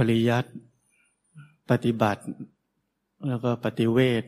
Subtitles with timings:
[0.00, 0.50] ปริยัติ
[1.70, 2.22] ปฏิบัติ
[3.28, 4.24] แล้วก็ปฏิเวท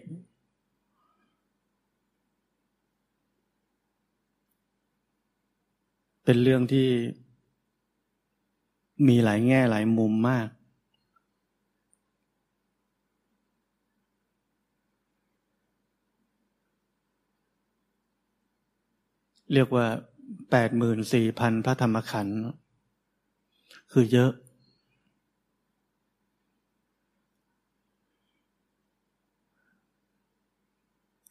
[6.24, 6.88] เป็นเรื่องที่
[9.09, 10.49] มีหลายแง่หลายมุมมาก
[19.52, 19.87] เรียกว่า
[20.50, 22.37] แปดหมื่นสี่พันพระธรรมขันธ์
[23.92, 24.32] คือเยอะ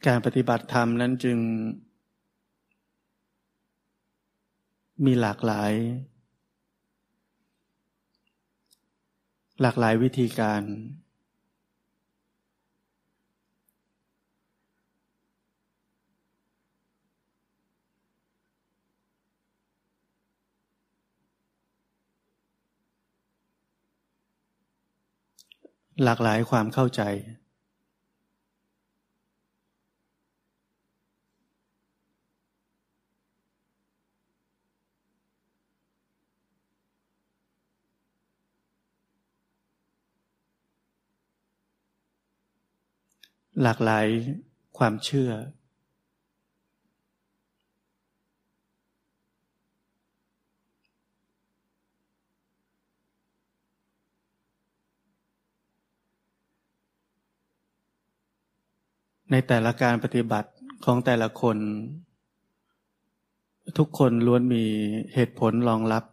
[0.08, 1.38] การปฏิบัติธรรมนั้นจึง
[5.06, 5.74] มีหลากหลาย
[9.62, 10.62] หลากหลายวิธีการ
[26.04, 27.02] หลากหลายความเข้าใจ
[43.64, 44.08] หลากหลาย
[44.78, 45.32] ความเชื่อ
[59.32, 60.50] ในแต่ละการปฏิบัติ
[60.86, 61.58] ของแต่ละคน
[63.78, 64.64] ทุกคนล้วนมี
[65.14, 66.04] เหตุผลรองรับ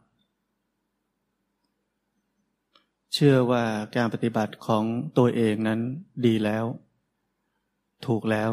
[3.15, 3.65] เชื่อว่า
[3.97, 4.85] การปฏิบัติของ
[5.19, 5.81] ตัวเองนั้น
[6.27, 6.65] ดีแล้ว
[8.05, 8.51] ถูกแล้ว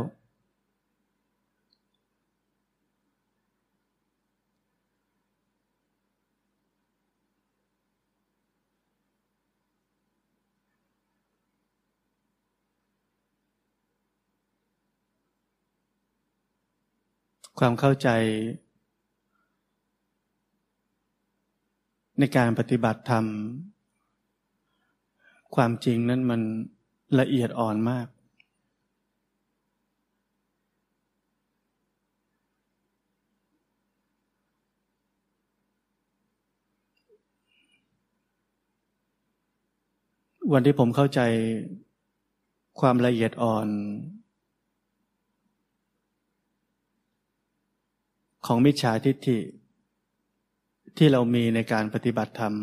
[17.60, 18.10] ความเข้าใจ
[22.20, 23.26] ในการปฏิบัติธรรม
[25.56, 26.42] ความจริงนั้นมัน
[27.20, 28.08] ละเอียดอ่อนมาก
[40.52, 41.20] วันที่ผมเข้าใจ
[42.80, 43.68] ความละเอียดอ่อน
[48.46, 49.40] ของมิจฉาทิฏฐิ
[50.98, 52.54] ที่เรามีในการปฏิบัติธรรม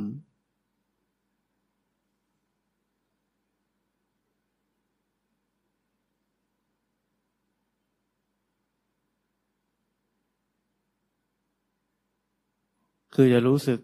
[13.15, 13.79] คือจะรู้สึก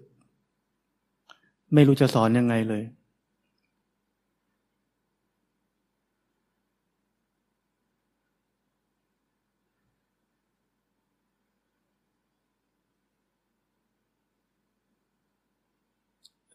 [1.75, 2.83] ไม่รู้จะสอนยังไงเลย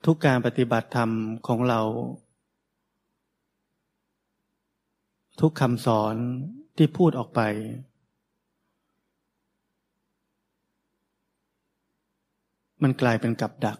[0.06, 1.10] ทุกการปฏิบัติธรรม
[1.48, 1.82] ของเรา
[5.42, 6.16] ทุกคำสอน
[6.78, 7.42] ที่พูดออกไป
[12.84, 13.80] มันกลายเป็นกับดัก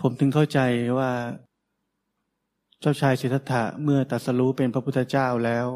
[0.00, 0.58] ผมถึงเข้าใจ
[0.98, 1.10] ว่า
[2.84, 5.68] เจ้าชายสิทธัตถะเมื่อตัสรู้เป็นพระพุทธเจ้าแล้ว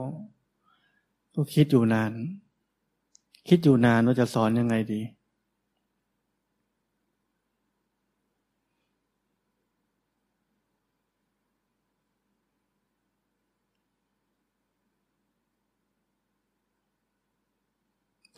[1.34, 2.12] ก็คิดอยู่นาน
[3.48, 5.00] คิดอยู่นานว่าจะสอนยังไงดี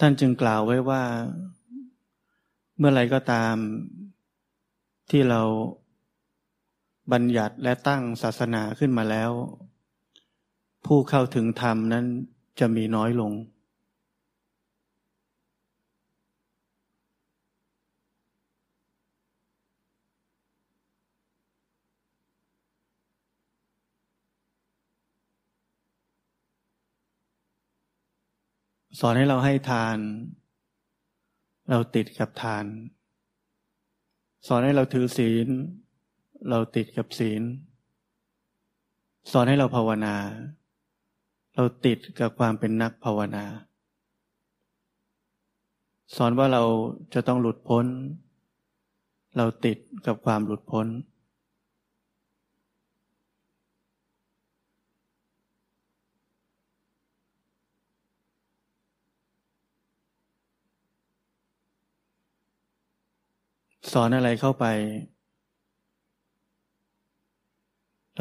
[0.00, 1.02] ท่านจึงกล่าวไว้ว่า
[2.78, 3.54] เมื่อไรก็ตาม
[5.10, 5.42] ที่เรา
[7.12, 9.30] บัญญัติและตั้งศาสนาขึ้นมาแล้ว
[10.86, 12.04] ผู้เข้าถึงธรรมนั้น
[12.60, 13.32] จะมีน้อยลง
[29.00, 29.98] สอนให้เราให้ทาน
[31.70, 32.64] เราติดกับทาน
[34.46, 35.48] สอนให้เราถือศีล
[36.50, 37.42] เราติดกับศีล
[39.30, 40.16] สอนให้เราภาวนา
[41.54, 43.44] เราติดกับความเป็นนักภาวนา
[46.16, 46.62] สอนว่าเรา
[47.14, 47.86] จะต้องหลุดพ้น
[49.36, 50.86] เราติดกับความหลุดพ้น
[63.92, 64.64] สอนอะไรเข้าไป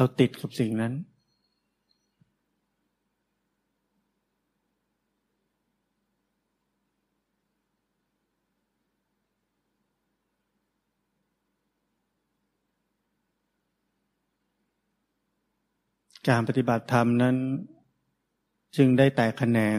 [0.00, 0.92] ราติดกับสิ่งนั้น
[16.28, 17.36] การปฏิบัติธรรมนั้น
[18.76, 19.78] จึงได้แตกแขนง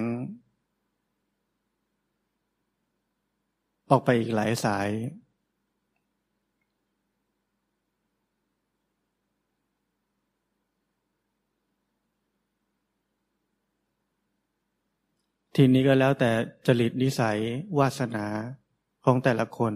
[3.90, 4.90] ออกไปอีกหลายสาย
[15.62, 16.32] ทีนี้ก็แล้วแต่
[16.68, 17.38] จริตนิสัย
[17.80, 18.26] วาสนา
[19.06, 19.74] ของแต่ละคน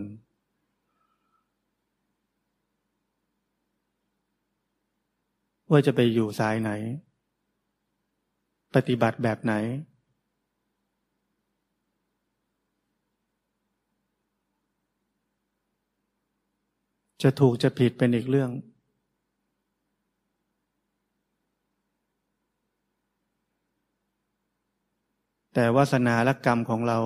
[5.72, 6.72] ว่าจะไปอยู่สายไหน
[8.76, 9.54] ปฏิบัติแบบไหน
[17.24, 18.50] จะถูกจะผิดเป็นอีกเรื่อง
[25.54, 27.00] แต่วาสนาและกรรมของเรา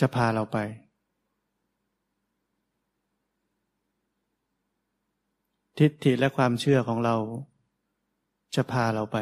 [0.00, 0.58] จะพาเราไป
[5.78, 7.16] ทิฏฐิและความเชื่อของเรา
[8.54, 9.18] จะพาเราไป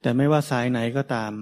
[0.00, 1.32] แต่ไม่ว่าสายไหนก็ตาม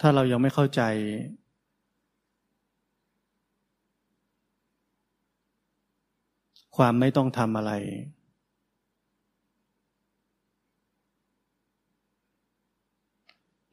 [0.00, 0.82] ถ้าเรายังไม่เข้าใจ
[6.76, 7.72] ความไม่ต้องทำอะไร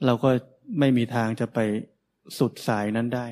[0.05, 0.29] เราก็
[0.79, 1.59] ไม่มีทางจะไป
[2.37, 3.25] สุดสายนั้นได้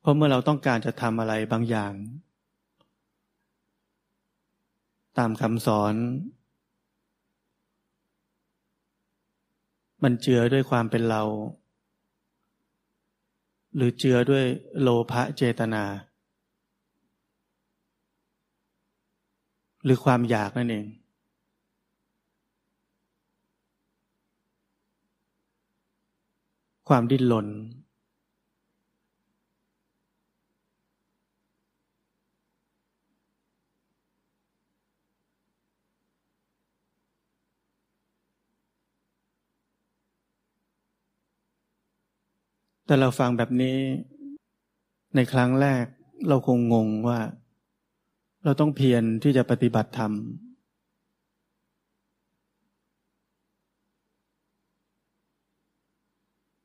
[0.00, 1.92] เพราะเมื่อเราต้องการจะทำอะไรบางอย่าง
[5.18, 5.94] ตามคำสอน
[10.02, 11.22] มันเจือด้วยความเป็นเรา
[13.76, 14.44] หรือเจือด้วย
[14.80, 15.84] โลภะเจตนา
[19.84, 20.86] หรือความอยากนั่นเอง
[26.88, 27.46] ความดิ้นรน
[42.90, 43.78] แต่เราฟังแบบนี้
[45.16, 45.84] ในครั้งแรก
[46.28, 47.20] เราคงงงว่า
[48.44, 50.12] เราต้องเพียรที่จะปฏิบัติธรรม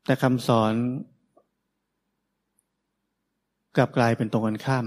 [0.05, 0.73] แต่คำสอน
[3.77, 4.85] กลับกลายเป็นตรงกันข้าม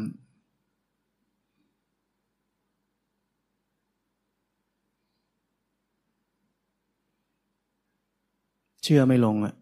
[8.82, 9.54] เชื่อไม่ลงอะ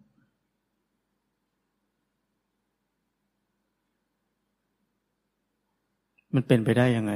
[6.37, 7.12] มันเป็นไปได้ยังไง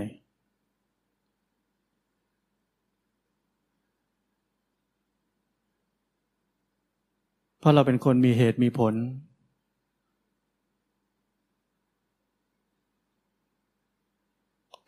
[7.59, 8.95] เพราะเราเป็นคนมีเหตุมีผล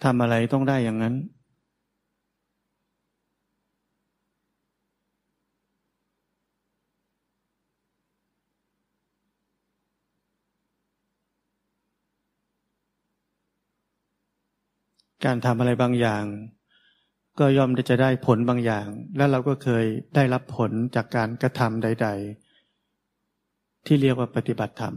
[0.05, 1.15] ทำอะไรต้องได้อย่างนั้น
[15.25, 16.25] การทำอะไรบางอย่าง
[17.39, 18.87] ก็ย่อมจะได้ผลบางอย่าง
[19.17, 22.09] แล้วเราก็เคยได้รับผลจากการกระทำใด
[22.97, 24.95] ๆ ที่เรียกว่าปฏิบัติธรรม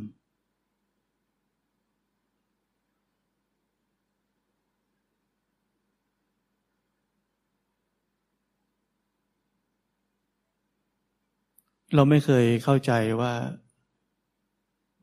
[11.95, 12.91] เราไม่เคยเข้าใจ
[13.21, 13.33] ว่า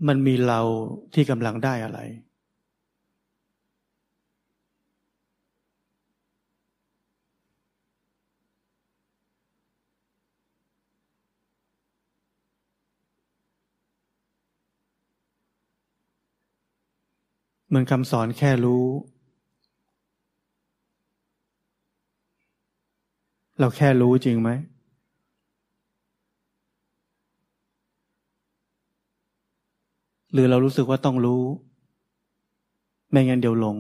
[0.09, 0.61] มันมีเรา
[1.15, 2.01] ที่กำลังได้อะไร
[17.73, 18.85] เหมือนคำสอนแค่รู้
[23.59, 24.51] เราแค่รู้จริงไหม
[30.33, 31.43] หรือเรารู้สึกว่าต้องรู้
[33.11, 33.79] ไม่งั้นเดี๋ยวหลง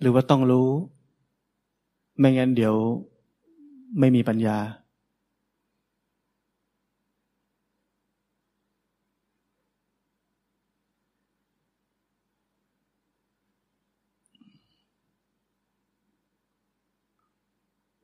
[0.00, 0.68] หรือว่าต้องรู้
[2.18, 2.74] ไม่งั้นเดี๋ยว
[3.98, 4.58] ไม่มีปัญญา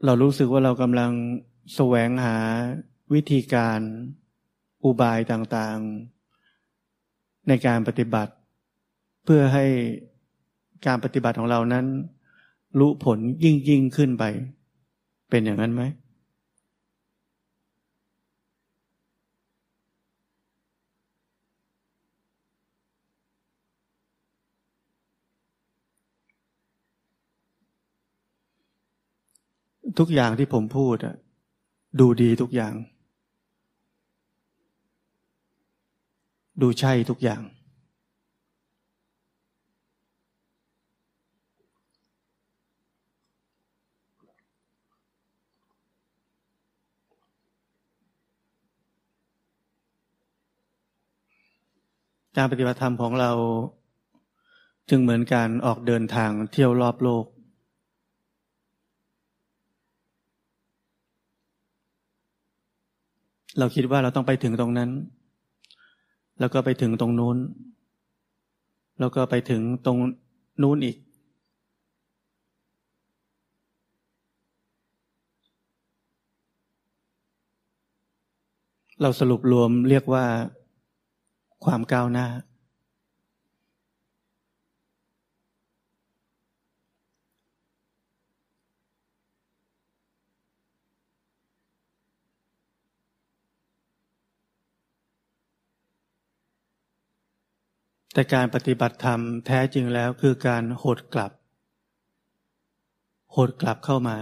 [0.05, 1.13] เรารู้สึกว่าเรากำลัง
[1.75, 2.37] แสวงหา
[3.13, 3.81] วิธีการ
[4.85, 8.33] อุบายต่างๆ ในการปฏิบัติ
[9.25, 9.67] เพื่อให้
[10.87, 11.87] การปฏิบัติของเรานั้น
[12.79, 14.25] รู้ผลยิ่งยิ่งขึ้นไป
[15.31, 15.83] เป็นอย่างนั้นไหม
[29.99, 31.17] ทุกอย่างที่ผมพูดอะ
[32.01, 32.75] ดูดีทุกอย่าง
[36.63, 37.43] ดูใช่ทุกอย่าง
[52.37, 53.33] การปฏิบัติธรรมของเรา
[54.89, 57.25] จึงเหมือนการออกเดินทางเที่ยวรอบโลก
[63.59, 64.91] เราคิดว่าเราต้องไปถึงตรงนั้น
[66.41, 67.37] แล้วก็ไปถึงตรงนู้น
[69.01, 69.99] แล้วก็ไปถึงตรง
[70.63, 70.97] นู้นอีก
[79.03, 80.25] เราสรุปรวมเรียกว่า
[81.65, 82.27] ความก้าวหน้า
[98.13, 101.33] แต่การปฏิบัติธรรมแท้จริงแล้วคือการหดกลับ
[103.37, 104.17] หดกลับเข้ามา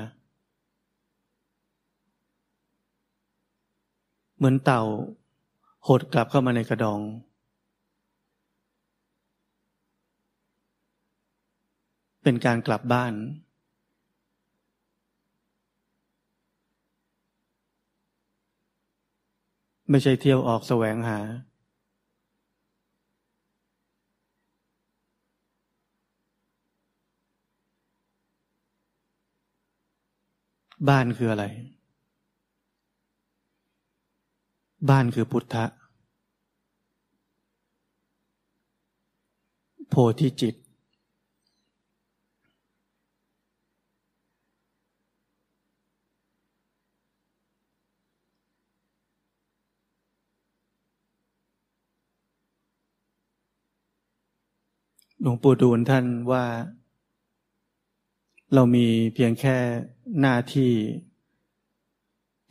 [4.36, 4.82] เหมือนเต่า
[5.88, 7.00] หดกลับเข้ามาในกระดอง
[12.22, 13.12] เป็นการกลับบ้าน
[19.90, 21.20] ไม่ใช่เที่ยวออกแสวงหา
[30.86, 31.44] บ้านคืออะไร
[34.88, 35.64] บ้านคือพุทธะ
[39.88, 40.54] โพธิจิต
[55.22, 56.44] หลวงปู่ดูลท่านว่า
[58.54, 59.56] เรามีเพียงแค่
[60.20, 60.72] หน้าที่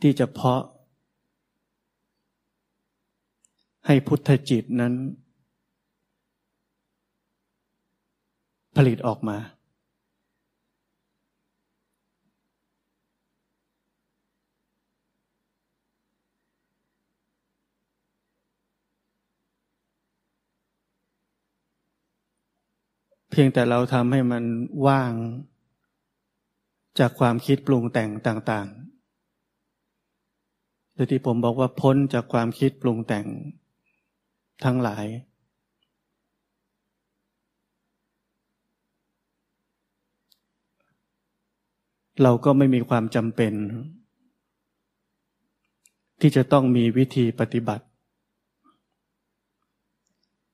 [0.02, 0.62] ที่จะเพาะ
[3.86, 4.94] ให้พุทธจิตนั้น
[8.76, 9.38] ผลิตออกมา
[23.30, 24.44] เพียงแต่เราทำให้มัน
[24.86, 25.12] ว่าง
[26.98, 28.78] จากความคิดปรุงแต่งต่างๆ
[30.92, 33.26] หรือที่ผมบอกว่าพ้นจากความคิดปรุงแต่ง
[34.64, 35.06] ทั้งหลาย
[42.22, 43.54] เราก็ไม่มีความจำเป็น
[46.20, 47.84] ที่จะต้องมีวิธีปฏิบัติ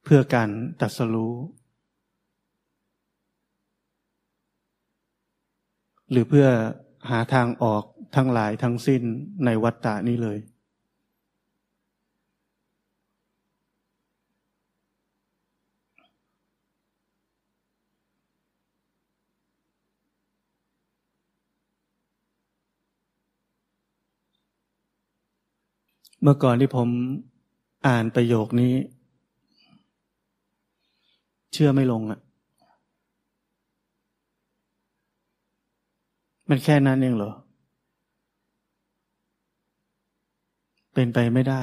[0.04, 1.34] เพื่อการตัดสรู้
[6.14, 6.48] หรือเพื่อ
[7.10, 7.82] หาทางออก
[8.16, 9.02] ทั้งหลายทั้งสิ้น
[9.44, 10.38] ในวัฏฏานี้เลย
[26.22, 26.88] เมื่อก่อนที่ผม
[27.86, 28.74] อ่านประโยคนี้
[31.52, 32.20] เชื่อไม่ลงอะ
[36.48, 37.32] มันแค่นั้นเองเหรอ
[40.94, 41.62] เป็นไปไม่ได้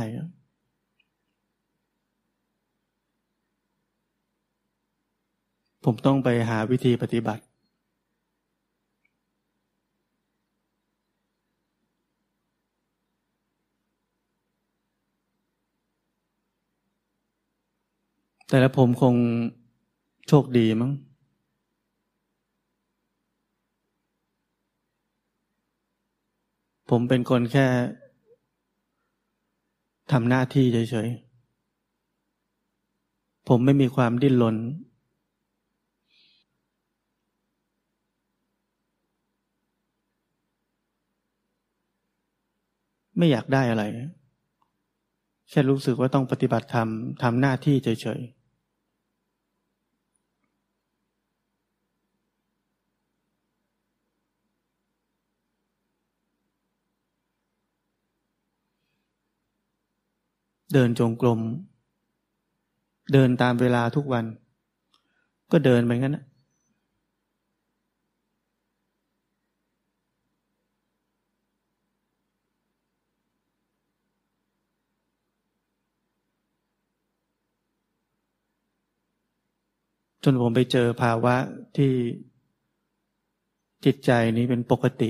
[5.86, 7.44] ผมต้องไปหาวิธีปฏิบัติ
[18.48, 19.16] แต่แล้วผมคง
[20.28, 20.92] โชคดีมั้ง
[26.94, 27.68] ผมเป็นคนแค่
[30.12, 34.56] ทำหน้าที่เฉยๆ ผมไม่มีความดิ้นรน
[43.18, 43.84] ไม่อยากได้อะไร
[45.50, 46.88] แค่รู้สึกว่าต้องปฏิบัติธรรม
[47.24, 48.41] ทำหน้าที่เฉยๆ
[60.74, 61.40] เดินจงกรม
[63.14, 64.26] เดินตามเวลาทุกวัน
[65.52, 66.26] ก็เดินไปงั้นนะ
[80.24, 81.36] จนผมไปเจอภาวะ
[81.78, 81.92] ที่
[83.86, 85.10] จิตใจนี้เป็นปกติ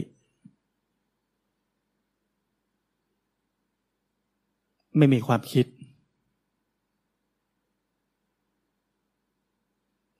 [4.98, 5.66] ไม่มีความคิด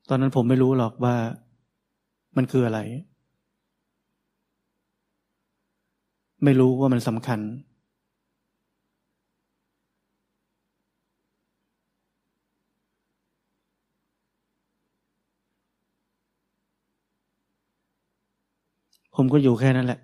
[0.10, 1.16] ตอนนั้นผมไม่รู้หรอกว่า
[2.38, 2.80] มันคืออะไร
[6.44, 7.40] ไม่รู้ว่ามันสำคัญ
[19.16, 20.00] ผมก็อยู่แค่นั้นแหละ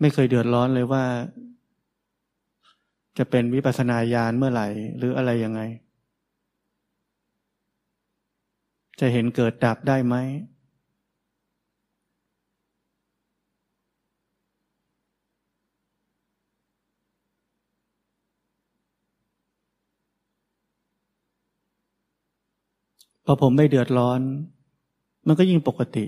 [0.00, 1.04] ไม่เคยเดือดร้อนเลยว่า
[3.18, 5.60] จะเป็นวิปัสนาญาณเมื่อไหร่ หรืออะไรยังไง
[9.00, 10.16] จะเห็นเกิดดับได้ไหม
[23.24, 24.20] พอผมไม่เดือดร้อน
[25.26, 26.04] มันก็ยิ่งปกติ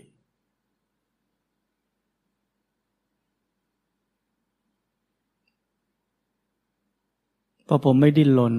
[7.67, 8.55] พอผมไม่ดิ้นรน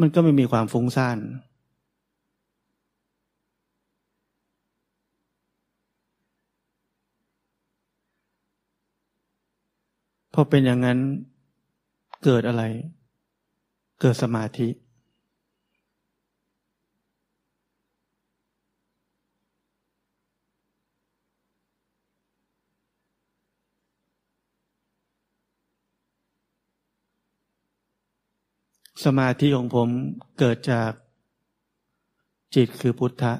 [0.00, 1.18] มันก็ไม่มีความฟุ้งซ่าน
[10.34, 10.98] พอเป็นอย่างนั้น
[12.24, 12.62] เกิดอะไร
[14.00, 14.68] เกิดสมาธิ
[29.04, 29.88] สมาธิของผม
[30.38, 30.90] เกิดจาก
[32.54, 33.32] จิตคือพุทธะ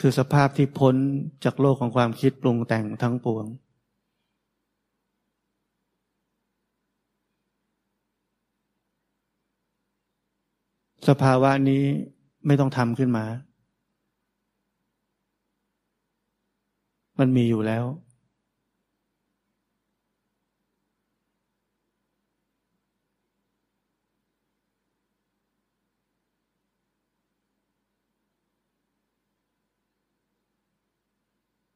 [0.00, 0.94] คือสภาพที่พ้น
[1.44, 3.46] จากโลกของความคิดปรุงแต่งทั้งปวง
[11.08, 11.82] สภาวะนี้
[12.46, 13.24] ไม่ต้องทำขึ้นมา
[17.18, 17.84] มันมีอยู่แล้ว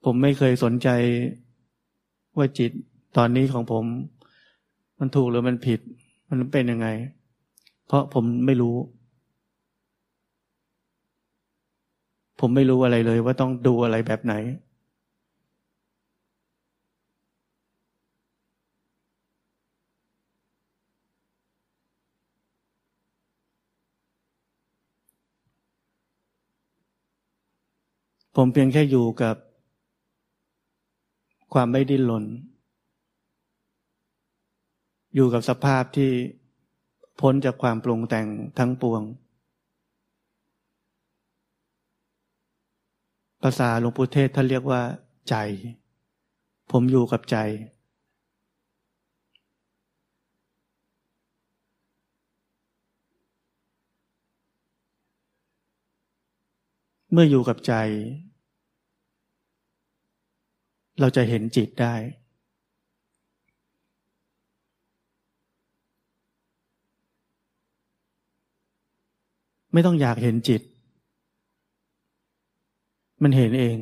[0.04, 0.88] ผมไม่เคยสนใจ
[2.36, 2.70] ว่าจิต
[3.16, 3.84] ตอนนี้ของผม
[4.98, 5.80] มันถูกหรือมันผิด
[6.28, 6.88] มันเป็นยังไง
[7.86, 8.76] เพราะผมไม่รู้
[12.40, 14.34] ผมไม่รู้อะไรเลยว่าต้องดูอะไรแบบไหน
[28.36, 29.36] ผมเพียงแค่อยู่กับ
[31.52, 32.24] ความไม่ดิ้นรน
[35.14, 36.10] อยู่กับสภาพที่
[37.20, 38.26] พ้นจากความปรุงแต่ง
[38.58, 39.02] ทั้งปวง
[43.42, 44.82] ภาษาหลวงปู่เทศท่านเรียกว่า
[45.28, 45.36] ใจ
[46.70, 47.36] ผมอยู่กับใจ
[57.12, 57.74] เมื่ออยู่กับใจ
[61.00, 61.94] เราจะเห็นจิตได้
[69.72, 70.62] ไม่ต้องอยากเห็นจิต
[73.22, 73.78] มันเห็นเอง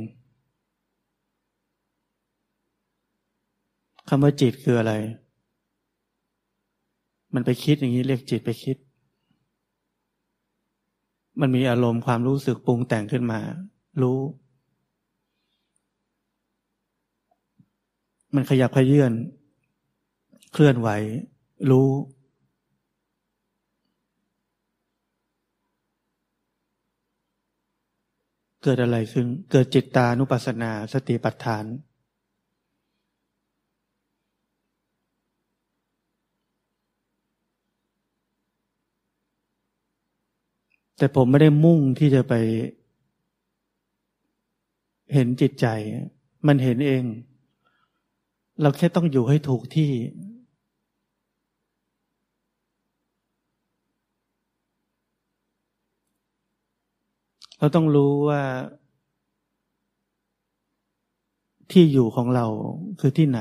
[4.09, 4.93] คำว่าจิตคืออะไร
[7.35, 8.77] มันไปคิดอย่างนี้เรียกจิตไปคิด
[11.41, 13.41] มันมีอารมณ์ความรู้สึกปรุงแต่งขึ้นมา
[14.03, 14.19] รู้
[18.35, 19.13] มันขยับขยื่น
[20.53, 20.89] เคลื่อนไหว
[21.71, 21.89] รู้
[28.63, 31.65] เกิดอะไรขึ้น เกิดจิตตานุปัสสนาสติปัฏฐาน
[40.99, 42.35] แต่ผมไม่ได้มุ่งที่จะไป
[45.13, 45.67] เห็นจิตใจ
[46.47, 47.05] มันเห็นเอง
[48.63, 49.91] เราแค่ต้องอยู่ให้ถูกที่
[57.59, 58.43] เราต้องรู้ว่า
[61.73, 62.47] ที่อยู่ของเรา
[63.01, 63.41] คือที่ไหน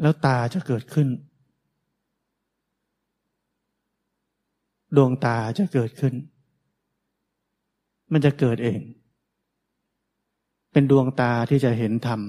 [0.00, 1.08] แล้วตาจะเกิดขึ้น
[4.96, 6.14] ดวงตาจะเกิดขึ้น
[8.14, 8.80] มันจะเกิดเอง
[10.72, 12.20] เป็นดวงตาที่จะเห็นธรรม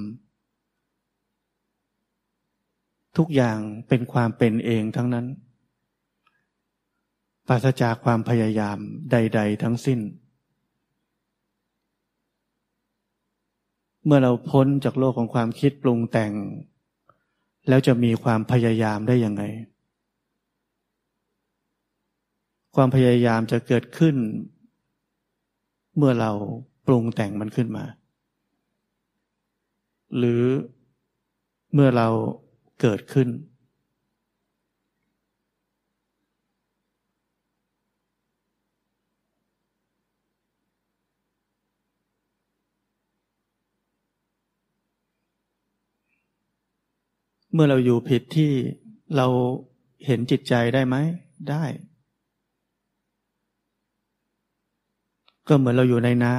[3.18, 5.26] ทุกอย่างเป็นความเป็นเองทั้งนั้น
[7.48, 8.78] ปราศจากความพยายาม
[9.12, 10.00] ใด ๆ ทั้งสิ้น
[14.06, 16.32] เมื่อเราพ้นจากโลกของความคิดปรุงแต่ง
[17.68, 19.44] แล้วจะมีความพยายามได้ยังไง
[22.76, 24.16] ความพยายามจะเกิดขึ้น
[25.98, 26.32] เมื่อเรา
[26.88, 27.86] ปรุงแต่งมันขึ้นมา
[30.18, 30.44] หรือ
[31.74, 32.08] เมื่อเรา
[32.82, 33.28] เกิดขึ้น
[47.54, 48.52] เมื่อเราอยู่ผิดที่
[49.16, 49.28] เรา
[50.06, 50.96] เห็นจิตใจได้ไหม
[51.50, 51.64] ได้
[55.48, 56.36] ก็เหมือนเราอยู่ในน้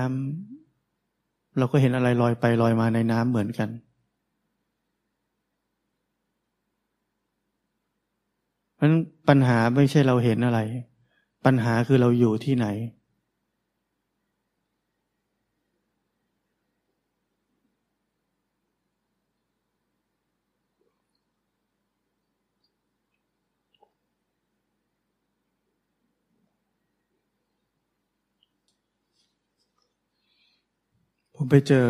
[0.77, 3.69] ำเราก็เห็นอะไรลอยไปลอยมาในน้ำเหมือนกัน
[8.75, 8.89] เพราะ
[9.29, 10.61] ปัญหาไม่ใช่เราเห็นอะไร
[11.45, 12.67] ปัญหาคือเราอยู่ที่ไหน
[31.47, 31.89] ผมไปเจอ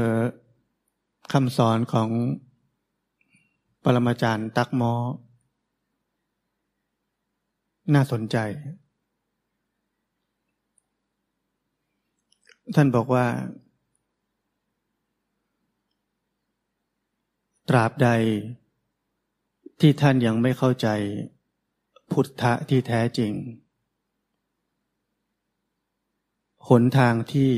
[1.33, 2.09] คำสอนของ
[3.85, 4.93] ปรมาจารย์ตักมอ
[7.95, 8.37] น่าสนใจ
[12.75, 13.27] ท่านบอกว่า
[17.69, 18.09] ตราบใด
[19.81, 20.89] ที่ท่านยังไม่เข้าใจ
[22.11, 23.33] พุทธะที่แท้จริง
[26.69, 27.51] หนทางที่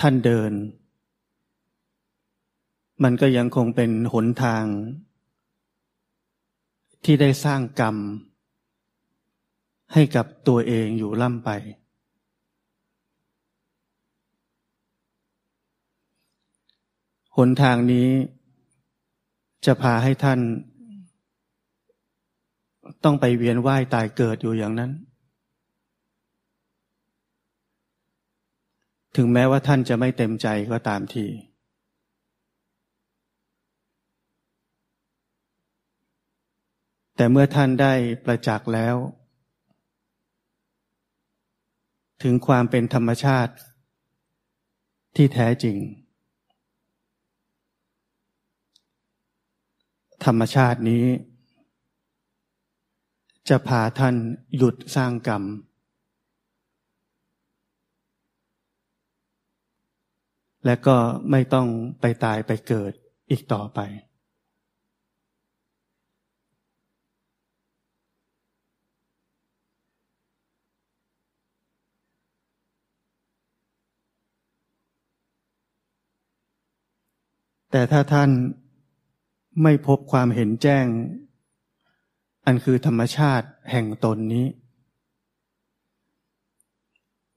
[0.00, 0.52] ท่านเดิน
[3.02, 4.64] มันก็ยังคงเป็นหนทาง
[7.04, 7.96] ที่ได้สร้างกรรม
[9.92, 11.50] ให้กับตัวเองอยู่ล่ำไป
[17.36, 18.08] หนทางนี้
[19.66, 20.40] จะพาให้ท่าน
[23.04, 24.90] ต้องไปเวียนว่ายตายเกิดอยู่อย่างนั้น
[29.16, 31.26] ถึงแม้ว่าท่านจะไม่เต็มใจก็ตามที
[37.16, 37.94] แต่เมื่อท่านได้
[38.24, 38.96] ประจักษ์แล้ว
[42.22, 43.54] ถึงความเป็นธรรมชาติ
[45.16, 45.76] ที่แท้จริง
[50.24, 51.04] ธรรมชาตินี้
[53.48, 54.14] จะพาท่าน
[54.56, 55.42] หยุดสร้างกรรม
[60.66, 60.96] และก็
[61.30, 61.68] ไม่ต้อง
[62.00, 62.92] ไปตายไปเกิด
[63.30, 63.80] อีกต่อไป
[77.74, 78.30] แต่ถ้าท่าน
[79.62, 80.86] ไม่พบความเห็นแจ้ง
[82.46, 84.46] อันคือธรรมชาติแห่งตนนี้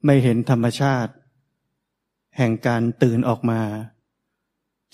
[0.05, 1.11] ไม่เห็นธรรมชาติ
[2.37, 3.61] แห่งการตื่นออกมา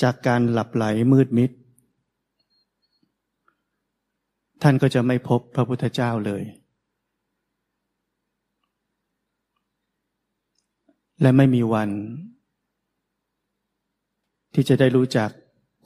[0.01, 1.51] จากการหลับไหลมืดมิด
[4.61, 6.43] ท่านก็จะไม่พบพระพุทธเจ้าเลย
[11.21, 11.89] และไม่มีวัน
[14.53, 15.29] ที่จะได้รู้จัก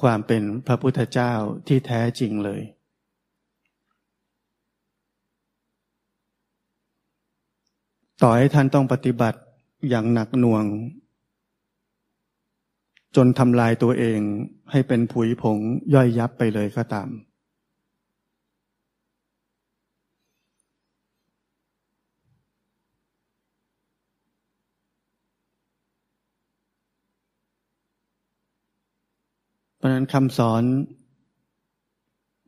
[0.01, 1.33] ความเป็นพระพุทธเจ้า
[1.67, 2.61] ที่แท้จริงเลย
[8.21, 9.39] ต่อให้ท่านต้องปฏิบัติ
[9.89, 10.65] อย่างหนักหน่วง
[13.15, 14.19] จนทำลายตัวเอง
[14.71, 15.57] ให้เป็นผุยผง
[15.93, 17.09] ย่อยยับไปเลยก็ตาม
[29.77, 30.63] เพราะนั้นคำสอน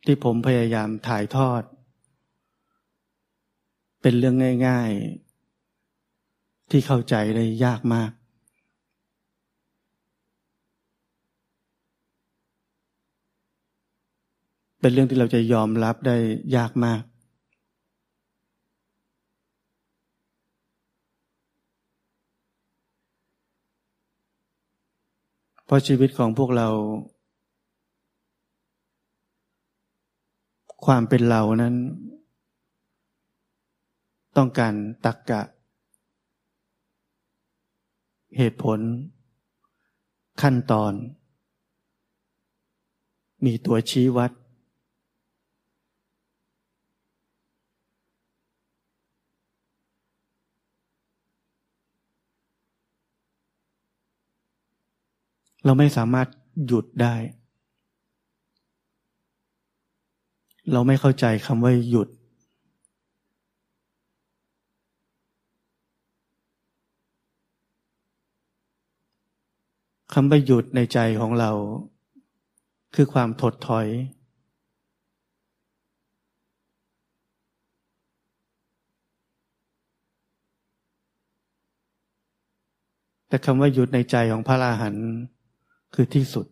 [0.06, 1.62] ที่ผมพยายามถ่ายทอด
[4.02, 4.36] เป็นเรื่อง
[4.68, 4.92] ง่าย
[5.76, 8.12] ๆ ที่เข้าใจได้ยากมาก
[14.80, 16.16] เป็นเรื่องที่เราจะยอมรับได้
[16.56, 17.02] ยากมาก
[25.66, 26.68] เพราะชีวิตของพวกเรา
[30.86, 31.76] ความเป็นเรานั้น
[34.38, 34.74] ต้องการ
[35.06, 35.42] ตักกะ
[38.38, 38.80] เหตุผล
[40.42, 40.94] ขั้นตอน
[43.46, 44.32] มีตัวชี้วัด
[55.66, 56.28] เราไม่สามารถ
[56.66, 57.16] หยุดได้
[60.72, 62.10] เราไม่เข้าใจคำว่าหยุด
[70.14, 71.52] คำว่าหยุดในใจของเรา
[72.96, 73.88] คือความถดถอย
[83.28, 84.96] แต่คำว่าหยุดในใจของพระราหัน
[85.94, 86.48] คือที่สุด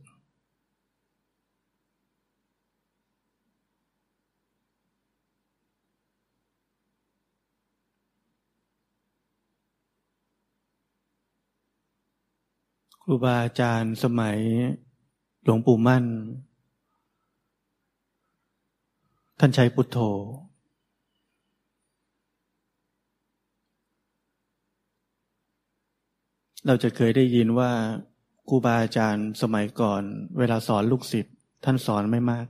[13.02, 14.39] ครูบาอาจารย์สมัย
[15.43, 16.06] หลวงปู่มั่น
[19.39, 19.98] ท่านใช้พุทโธ
[26.65, 27.71] เราจะเคยได้ยินว่า
[28.49, 30.01] ครูบาอาจารย์สมัยก่อน
[30.38, 32.47] เวลาสอนลูกศิษย์ท่านสอนไม่มาก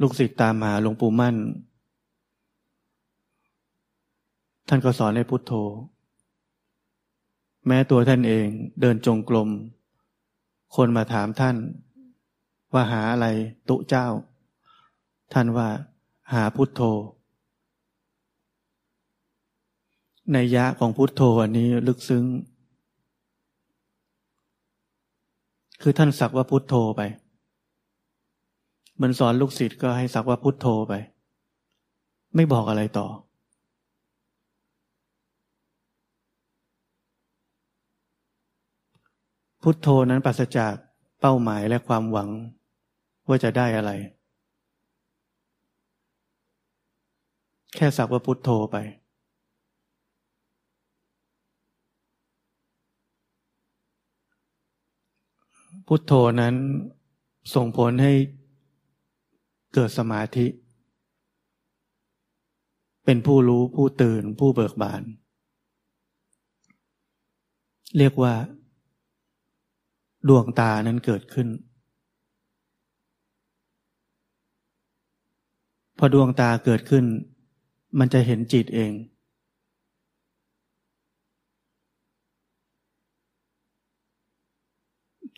[0.00, 1.36] ลูกศิษย์ตามหาหลวงปู่มั่น
[4.68, 5.52] ท่านก็สอนให้พุทโธ
[7.66, 8.46] แม้ตัวท่านเอง
[8.80, 9.48] เดินจงกรม
[10.76, 11.56] คนมาถามท่าน
[12.72, 13.26] ว่าหาอะไร
[13.68, 14.06] ตุเจ้า
[15.32, 15.68] ท่านว่า
[16.32, 16.80] หาพุทโธ
[20.30, 22.24] ในยะของพุทโธอันนี้ลึกซึ้ง
[25.82, 27.02] คือท่านสักว่าพุทโธไป
[28.94, 30.92] เหมือนสอนลูกศิษย์ก็ให้สักว่าพุทโธไป
[32.34, 33.06] ไม่บอกอะไรต่อ
[39.62, 40.74] พุทโธนั้นปราศจาก
[41.20, 42.28] เป้าหมายและความหวัง
[43.28, 43.90] ว่าจะได้อะไร
[47.74, 48.76] แค่สักว่าพุทโธไป
[55.86, 56.54] พุทโธนั้น
[57.54, 58.12] ส่งผลให้
[59.74, 60.46] เกิดสมาธิ
[63.04, 65.02] เป็นผู้รู้ผู้ตื่นผู้เบิกบาน
[67.98, 68.34] เรียกว่า
[70.28, 71.48] ดวงตานั้นเกิดขึ้น
[75.98, 77.04] พอดวงตาเกิดขึ้น
[77.98, 78.92] มันจะเห็นจิตเอง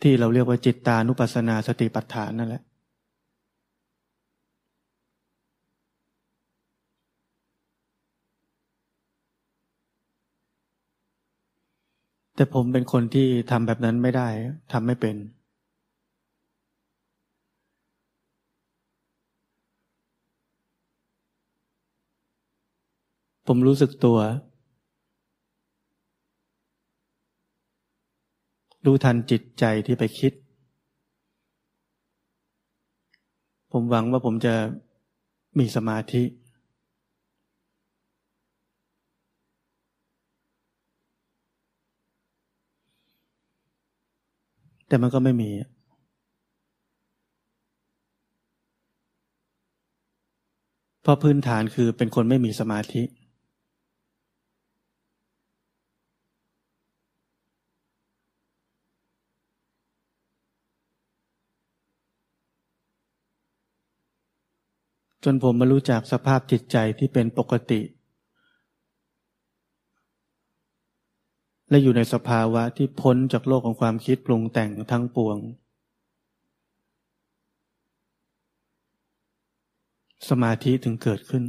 [0.02, 2.62] ที่เราเรียกว่าจิตตานุปัสสนาสติปัฏฐานนั่นแหละ
[12.37, 14.28] แต่ผมเป็นคนที่ทำแบบนั้นไม่ได้
[14.72, 15.16] ทำไม่เป็น
[23.46, 24.18] ผมรู้สึกตัว
[28.84, 30.32] รู้ทันจิตใจที่ไปคิด
[33.72, 34.54] ผมหวังว่าผมจะ
[35.58, 36.22] มีสมาธิ
[44.88, 45.50] แต่มันก็ไม่มี
[51.02, 53.02] เพราะพื้นฐานคือเป็นคนไม่มีสมาธิ
[65.24, 67.80] จนผมมารู้จักสภาพจิตใจที่เป็นปกติ
[71.68, 75.38] และอยู่ในสภาวะที่พ้นจากโลกของความคิดปรุงแต่งทั้งปวง
[80.28, 81.44] สมาธิถึงเกิดขึ้น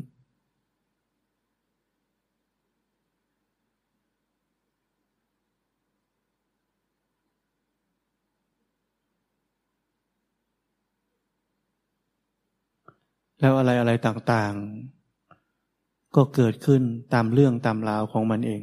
[13.45, 16.81] แล้วอะไรอะไรต่างๆ ก็เกิดขึ้น
[17.13, 18.62] ตามเรื่องตามราวของมันเอง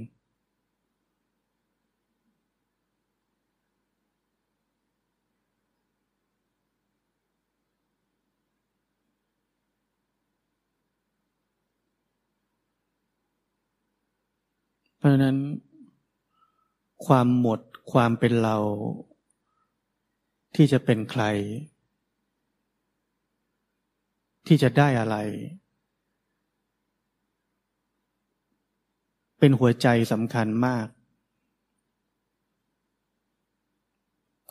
[14.99, 15.37] เพราะนั้น
[17.07, 17.61] ความหมด
[17.93, 18.57] ความเป็นเรา
[20.55, 21.25] ที่จะเป็นใคร
[24.47, 25.17] ที่จะได้อะไร
[29.39, 30.87] เป็นหัวใจสำคัญมาก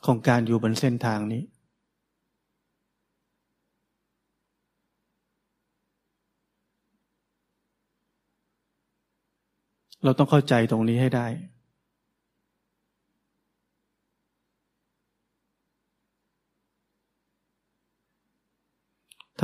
[0.06, 1.43] ของการอยู่บนเส้นทางนี้
[10.04, 11.27] เราต้องเข้าใจตรงนี้ให้ได้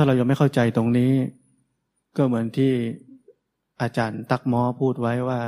[0.00, 1.12] ้าเรายังไม่เข้าใจตรงนี้
[2.16, 2.72] ก็เหมือนที่
[3.82, 5.40] อาจารย์ตักมอพูดไว้ว่า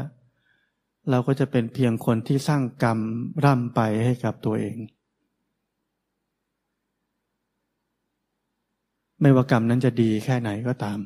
[1.11, 2.99] เราก็จะเป็นเพียงคนที่สร้างกรรม
[3.45, 4.77] ร่ำไปให้กับตัวเอง
[9.21, 10.99] ไม่ว่ากรรมนั้นจะดีแค่ไหนก็ตาม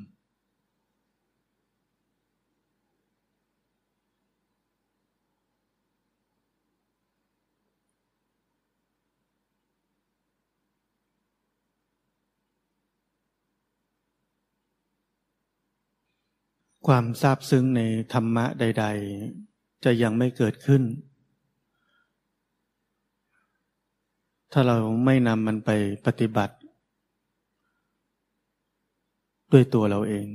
[16.86, 17.80] ความซาบซึ้งใน
[18.12, 18.86] ธรรมะใด
[19.34, 20.82] ๆ จะยังไม่เกิดขึ้น
[24.52, 25.70] ถ้าเราไม่นำมันไป
[26.06, 26.54] ปฏิบัติ
[29.52, 30.26] ด้วยตัวเราเอง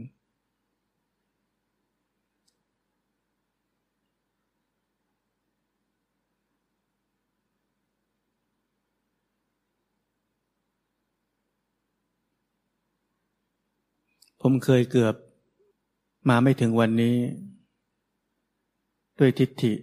[14.42, 15.29] ผมเคยเกือบ
[16.30, 17.15] มาไม่ถึงวันนี้
[19.20, 19.74] ด้วยทิฏฐิ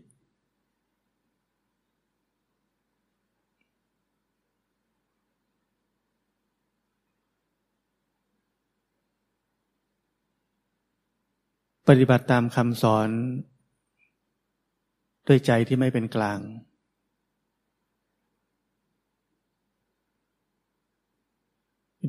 [11.88, 13.08] ปฏิบัติตามคำสอน
[15.26, 16.40] ด้วยใจที่ไม่เป็นกลาง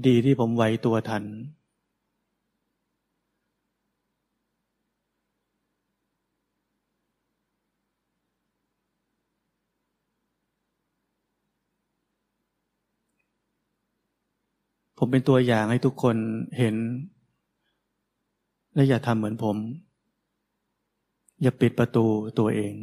[0.06, 1.24] ดีที่ผมไหวตัวทัน
[14.98, 16.16] ผมเป็นตัวอย่างให้ทุกคน
[16.58, 16.76] เห็น
[18.76, 19.58] และอย่าทำเหมือนผม
[21.42, 22.06] อย่าปิดประตู
[22.40, 22.74] ตัวเอง